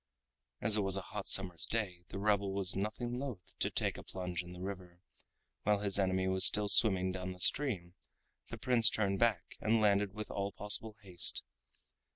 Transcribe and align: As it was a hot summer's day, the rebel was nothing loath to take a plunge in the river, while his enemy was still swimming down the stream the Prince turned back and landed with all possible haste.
As 0.61 0.77
it 0.77 0.81
was 0.81 0.97
a 0.97 1.01
hot 1.03 1.27
summer's 1.27 1.67
day, 1.67 2.05
the 2.07 2.17
rebel 2.17 2.53
was 2.55 2.75
nothing 2.75 3.19
loath 3.19 3.53
to 3.59 3.69
take 3.69 3.99
a 3.99 4.03
plunge 4.03 4.41
in 4.41 4.51
the 4.51 4.59
river, 4.59 4.99
while 5.61 5.81
his 5.81 5.99
enemy 5.99 6.27
was 6.27 6.43
still 6.43 6.67
swimming 6.67 7.11
down 7.11 7.33
the 7.33 7.39
stream 7.39 7.93
the 8.49 8.57
Prince 8.57 8.89
turned 8.89 9.19
back 9.19 9.57
and 9.61 9.79
landed 9.79 10.15
with 10.15 10.31
all 10.31 10.53
possible 10.53 10.95
haste. 11.03 11.43